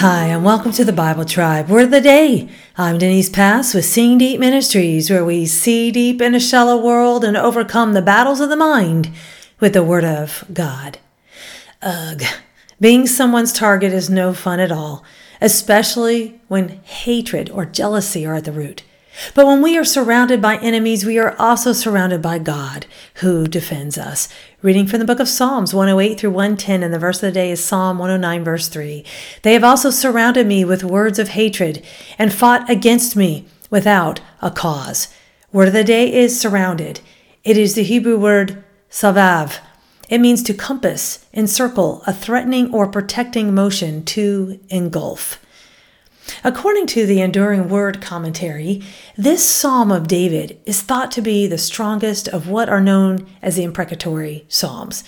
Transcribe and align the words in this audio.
Hi, 0.00 0.26
and 0.26 0.44
welcome 0.44 0.70
to 0.74 0.84
the 0.84 0.92
Bible 0.92 1.24
Tribe. 1.24 1.68
Word 1.68 1.86
of 1.86 1.90
the 1.90 2.00
day. 2.00 2.48
I'm 2.76 2.98
Denise 2.98 3.28
Pass 3.28 3.74
with 3.74 3.84
Seeing 3.84 4.16
Deep 4.16 4.38
Ministries, 4.38 5.10
where 5.10 5.24
we 5.24 5.44
see 5.44 5.90
deep 5.90 6.22
in 6.22 6.36
a 6.36 6.38
shallow 6.38 6.80
world 6.80 7.24
and 7.24 7.36
overcome 7.36 7.94
the 7.94 8.00
battles 8.00 8.38
of 8.38 8.48
the 8.48 8.54
mind 8.54 9.10
with 9.58 9.72
the 9.72 9.82
Word 9.82 10.04
of 10.04 10.44
God. 10.52 11.00
Ugh. 11.82 12.22
Being 12.80 13.08
someone's 13.08 13.52
target 13.52 13.92
is 13.92 14.08
no 14.08 14.32
fun 14.32 14.60
at 14.60 14.70
all, 14.70 15.02
especially 15.40 16.40
when 16.46 16.80
hatred 16.84 17.50
or 17.50 17.64
jealousy 17.64 18.24
are 18.24 18.36
at 18.36 18.44
the 18.44 18.52
root. 18.52 18.84
But 19.34 19.46
when 19.46 19.62
we 19.62 19.76
are 19.76 19.84
surrounded 19.84 20.40
by 20.40 20.56
enemies, 20.58 21.04
we 21.04 21.18
are 21.18 21.34
also 21.38 21.72
surrounded 21.72 22.22
by 22.22 22.38
God 22.38 22.86
who 23.14 23.46
defends 23.46 23.98
us. 23.98 24.28
Reading 24.62 24.86
from 24.86 25.00
the 25.00 25.04
book 25.04 25.20
of 25.20 25.28
Psalms 25.28 25.74
108 25.74 26.18
through 26.18 26.30
110, 26.30 26.82
and 26.82 26.92
the 26.92 26.98
verse 26.98 27.16
of 27.16 27.28
the 27.28 27.32
day 27.32 27.50
is 27.50 27.64
Psalm 27.64 27.98
109, 27.98 28.44
verse 28.44 28.68
3. 28.68 29.04
They 29.42 29.52
have 29.52 29.64
also 29.64 29.90
surrounded 29.90 30.46
me 30.46 30.64
with 30.64 30.84
words 30.84 31.18
of 31.18 31.30
hatred 31.30 31.84
and 32.18 32.32
fought 32.32 32.68
against 32.70 33.16
me 33.16 33.46
without 33.70 34.20
a 34.40 34.50
cause. 34.50 35.08
Word 35.52 35.68
of 35.68 35.74
the 35.74 35.84
day 35.84 36.12
is 36.12 36.40
surrounded. 36.40 37.00
It 37.44 37.56
is 37.56 37.74
the 37.74 37.82
Hebrew 37.82 38.18
word 38.18 38.62
savav. 38.90 39.58
It 40.08 40.18
means 40.18 40.42
to 40.44 40.54
compass, 40.54 41.26
encircle, 41.32 42.02
a 42.06 42.12
threatening 42.12 42.72
or 42.72 42.86
protecting 42.86 43.54
motion 43.54 44.04
to 44.06 44.58
engulf. 44.70 45.38
According 46.44 46.86
to 46.88 47.06
the 47.06 47.20
Enduring 47.20 47.68
Word 47.68 48.00
commentary, 48.00 48.82
this 49.16 49.48
Psalm 49.48 49.90
of 49.90 50.08
David 50.08 50.60
is 50.66 50.82
thought 50.82 51.10
to 51.12 51.22
be 51.22 51.46
the 51.46 51.58
strongest 51.58 52.28
of 52.28 52.48
what 52.48 52.68
are 52.68 52.80
known 52.80 53.26
as 53.42 53.56
the 53.56 53.64
imprecatory 53.64 54.44
Psalms. 54.48 55.04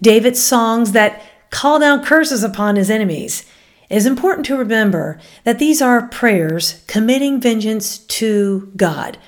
David's 0.00 0.42
songs 0.42 0.92
that 0.92 1.22
call 1.50 1.78
down 1.80 2.04
curses 2.04 2.42
upon 2.42 2.76
his 2.76 2.90
enemies. 2.90 3.44
It 3.88 3.96
is 3.96 4.06
important 4.06 4.46
to 4.46 4.56
remember 4.56 5.18
that 5.44 5.58
these 5.58 5.80
are 5.80 6.08
prayers 6.08 6.82
committing 6.86 7.40
vengeance 7.40 7.98
to 7.98 8.70
God. 8.76 9.18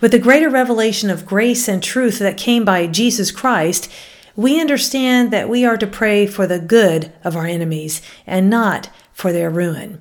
With 0.00 0.12
the 0.12 0.18
greater 0.18 0.48
revelation 0.48 1.10
of 1.10 1.26
grace 1.26 1.68
and 1.68 1.82
truth 1.82 2.20
that 2.20 2.36
came 2.36 2.64
by 2.64 2.86
Jesus 2.86 3.30
Christ, 3.30 3.90
we 4.36 4.60
understand 4.60 5.32
that 5.32 5.48
we 5.48 5.64
are 5.64 5.76
to 5.76 5.86
pray 5.86 6.26
for 6.26 6.46
the 6.46 6.58
good 6.58 7.12
of 7.22 7.36
our 7.36 7.46
enemies 7.46 8.00
and 8.26 8.48
not 8.48 8.88
for 9.12 9.32
their 9.32 9.50
ruin. 9.50 10.00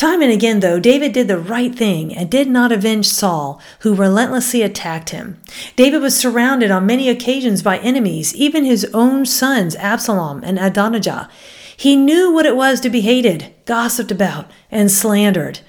Time 0.00 0.22
and 0.22 0.32
again, 0.32 0.60
though, 0.60 0.80
David 0.80 1.12
did 1.12 1.28
the 1.28 1.36
right 1.36 1.74
thing 1.74 2.16
and 2.16 2.30
did 2.30 2.48
not 2.48 2.72
avenge 2.72 3.06
Saul, 3.06 3.60
who 3.80 3.94
relentlessly 3.94 4.62
attacked 4.62 5.10
him. 5.10 5.38
David 5.76 6.00
was 6.00 6.16
surrounded 6.16 6.70
on 6.70 6.86
many 6.86 7.10
occasions 7.10 7.62
by 7.62 7.76
enemies, 7.80 8.34
even 8.34 8.64
his 8.64 8.86
own 8.94 9.26
sons, 9.26 9.76
Absalom 9.76 10.42
and 10.42 10.58
Adonijah. 10.58 11.28
He 11.76 11.96
knew 11.96 12.32
what 12.32 12.46
it 12.46 12.56
was 12.56 12.80
to 12.80 12.88
be 12.88 13.02
hated, 13.02 13.52
gossiped 13.66 14.10
about, 14.10 14.50
and 14.70 14.90
slandered. 14.90 15.60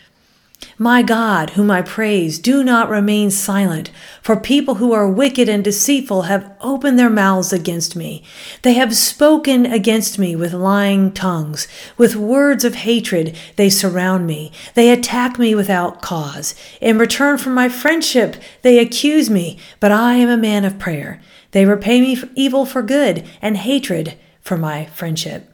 My 0.82 1.04
God, 1.04 1.52
whom 1.52 1.70
I 1.70 1.84
praise, 1.84 2.40
do 2.40 2.64
not 2.64 2.90
remain 2.90 3.30
silent, 3.30 3.92
for 4.24 4.36
people 4.36 4.76
who 4.76 4.94
are 4.94 5.08
wicked 5.08 5.48
and 5.48 5.64
deceitful 5.64 6.24
have 6.24 6.56
opened 6.60 6.98
their 6.98 7.08
mouths 7.08 7.54
against 7.54 7.96
me. 7.96 8.24
They 8.64 8.74
have 8.74 8.96
spoken 8.96 9.68
against 9.68 10.18
me 10.18 10.36
with 10.36 10.54
lying 10.54 11.12
tongues. 11.12 11.68
With 11.98 12.16
words 12.16 12.66
of 12.66 12.74
hatred, 12.74 13.38
they 13.58 13.70
surround 13.70 14.26
me. 14.26 14.52
They 14.74 14.90
attack 14.90 15.38
me 15.38 15.54
without 15.54 16.02
cause. 16.02 16.56
In 16.82 16.98
return 16.98 17.38
for 17.38 17.52
my 17.52 17.70
friendship, 17.70 18.38
they 18.64 18.80
accuse 18.80 19.30
me, 19.30 19.60
but 19.80 19.92
I 19.92 20.16
am 20.16 20.30
a 20.30 20.36
man 20.36 20.66
of 20.66 20.80
prayer. 20.80 21.22
They 21.52 21.64
repay 21.64 22.02
me 22.02 22.24
evil 22.34 22.66
for 22.66 22.82
good 22.82 23.24
and 23.40 23.56
hatred 23.56 24.18
for 24.42 24.58
my 24.58 24.88
friendship. 24.88 25.48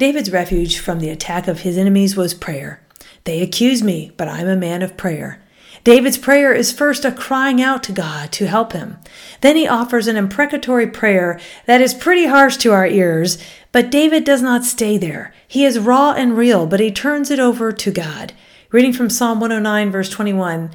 David's 0.00 0.32
refuge 0.32 0.80
from 0.80 0.98
the 0.98 1.10
attack 1.10 1.46
of 1.46 1.60
his 1.60 1.78
enemies 1.78 2.16
was 2.16 2.34
prayer. 2.34 2.80
They 3.26 3.42
accuse 3.42 3.82
me, 3.82 4.12
but 4.16 4.28
I'm 4.28 4.48
a 4.48 4.56
man 4.56 4.82
of 4.82 4.96
prayer. 4.96 5.42
David's 5.82 6.16
prayer 6.16 6.54
is 6.54 6.72
first 6.72 7.04
a 7.04 7.10
crying 7.10 7.60
out 7.60 7.82
to 7.84 7.92
God 7.92 8.30
to 8.32 8.46
help 8.46 8.72
him. 8.72 8.98
Then 9.40 9.56
he 9.56 9.68
offers 9.68 10.06
an 10.06 10.16
imprecatory 10.16 10.86
prayer 10.86 11.38
that 11.66 11.80
is 11.80 11.92
pretty 11.92 12.26
harsh 12.26 12.56
to 12.58 12.72
our 12.72 12.86
ears, 12.86 13.38
but 13.72 13.90
David 13.90 14.24
does 14.24 14.42
not 14.42 14.64
stay 14.64 14.96
there. 14.96 15.34
He 15.46 15.64
is 15.64 15.78
raw 15.78 16.12
and 16.12 16.38
real, 16.38 16.66
but 16.66 16.80
he 16.80 16.90
turns 16.92 17.30
it 17.30 17.40
over 17.40 17.72
to 17.72 17.90
God. 17.90 18.32
Reading 18.70 18.92
from 18.92 19.10
Psalm 19.10 19.40
109, 19.40 19.90
verse 19.90 20.08
21. 20.08 20.70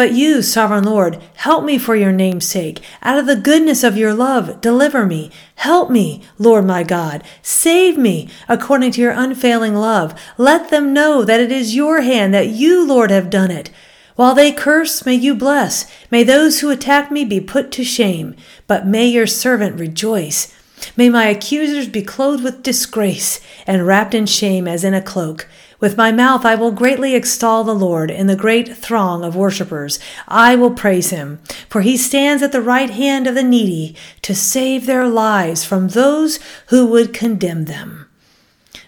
But 0.00 0.14
you, 0.14 0.40
sovereign 0.40 0.84
Lord, 0.84 1.22
help 1.34 1.62
me 1.62 1.76
for 1.76 1.94
your 1.94 2.10
name's 2.10 2.46
sake. 2.46 2.80
Out 3.02 3.18
of 3.18 3.26
the 3.26 3.36
goodness 3.36 3.84
of 3.84 3.98
your 3.98 4.14
love, 4.14 4.62
deliver 4.62 5.04
me. 5.04 5.30
Help 5.56 5.90
me, 5.90 6.22
Lord 6.38 6.64
my 6.64 6.82
God. 6.82 7.22
Save 7.42 7.98
me 7.98 8.30
according 8.48 8.92
to 8.92 9.00
your 9.02 9.10
unfailing 9.10 9.74
love. 9.74 10.18
Let 10.38 10.70
them 10.70 10.94
know 10.94 11.22
that 11.26 11.38
it 11.38 11.52
is 11.52 11.76
your 11.76 12.00
hand, 12.00 12.32
that 12.32 12.48
you, 12.48 12.82
Lord, 12.82 13.10
have 13.10 13.28
done 13.28 13.50
it. 13.50 13.70
While 14.16 14.34
they 14.34 14.52
curse, 14.52 15.04
may 15.04 15.16
you 15.16 15.34
bless. 15.34 15.84
May 16.10 16.24
those 16.24 16.60
who 16.60 16.70
attack 16.70 17.10
me 17.10 17.26
be 17.26 17.38
put 17.38 17.70
to 17.72 17.84
shame. 17.84 18.34
But 18.66 18.86
may 18.86 19.06
your 19.06 19.26
servant 19.26 19.78
rejoice. 19.78 20.56
May 20.96 21.10
my 21.10 21.26
accusers 21.26 21.88
be 21.88 22.00
clothed 22.00 22.42
with 22.42 22.62
disgrace 22.62 23.38
and 23.66 23.86
wrapped 23.86 24.14
in 24.14 24.24
shame 24.24 24.66
as 24.66 24.82
in 24.82 24.94
a 24.94 25.02
cloak. 25.02 25.46
With 25.80 25.96
my 25.96 26.12
mouth 26.12 26.44
I 26.44 26.54
will 26.56 26.72
greatly 26.72 27.14
extol 27.14 27.64
the 27.64 27.74
Lord 27.74 28.10
in 28.10 28.26
the 28.26 28.36
great 28.36 28.76
throng 28.76 29.24
of 29.24 29.34
worshippers. 29.34 29.98
I 30.28 30.54
will 30.54 30.72
praise 30.72 31.08
him, 31.08 31.40
for 31.70 31.80
he 31.80 31.96
stands 31.96 32.42
at 32.42 32.52
the 32.52 32.60
right 32.60 32.90
hand 32.90 33.26
of 33.26 33.34
the 33.34 33.42
needy 33.42 33.96
to 34.20 34.34
save 34.34 34.84
their 34.84 35.08
lives 35.08 35.64
from 35.64 35.88
those 35.88 36.38
who 36.66 36.86
would 36.86 37.14
condemn 37.14 37.64
them. 37.64 38.06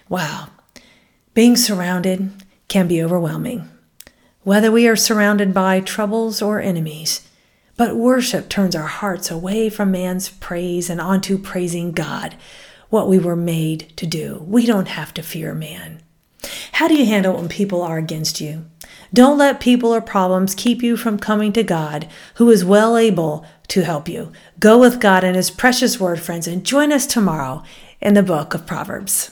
Wow. 0.07 0.49
Being 1.33 1.55
surrounded 1.55 2.31
can 2.67 2.87
be 2.87 3.01
overwhelming, 3.01 3.67
whether 4.43 4.71
we 4.71 4.87
are 4.87 4.95
surrounded 4.95 5.51
by 5.51 5.79
troubles 5.79 6.43
or 6.43 6.59
enemies. 6.59 7.27
But 7.75 7.95
worship 7.95 8.49
turns 8.49 8.75
our 8.75 8.85
hearts 8.85 9.31
away 9.31 9.69
from 9.69 9.89
man's 9.89 10.29
praise 10.29 10.91
and 10.91 11.01
onto 11.01 11.39
praising 11.39 11.91
God, 11.91 12.35
what 12.91 13.09
we 13.09 13.17
were 13.17 13.35
made 13.35 13.91
to 13.97 14.05
do. 14.05 14.45
We 14.47 14.67
don't 14.67 14.89
have 14.89 15.11
to 15.15 15.23
fear 15.23 15.55
man. 15.55 16.03
How 16.73 16.87
do 16.87 16.95
you 16.95 17.05
handle 17.05 17.35
when 17.35 17.49
people 17.49 17.83
are 17.83 17.99
against 17.99 18.41
you? 18.41 18.65
Don't 19.13 19.37
let 19.37 19.59
people 19.59 19.93
or 19.93 20.01
problems 20.01 20.55
keep 20.55 20.81
you 20.81 20.97
from 20.97 21.19
coming 21.19 21.53
to 21.53 21.61
God, 21.61 22.07
who 22.35 22.49
is 22.49 22.65
well 22.65 22.97
able 22.97 23.45
to 23.67 23.83
help 23.83 24.09
you. 24.09 24.31
Go 24.59 24.79
with 24.79 24.99
God 24.99 25.23
and 25.23 25.35
His 25.35 25.51
precious 25.51 25.99
word, 25.99 26.19
friends, 26.19 26.47
and 26.47 26.65
join 26.65 26.91
us 26.91 27.05
tomorrow 27.05 27.61
in 28.01 28.15
the 28.15 28.23
book 28.23 28.55
of 28.55 28.65
Proverbs. 28.65 29.29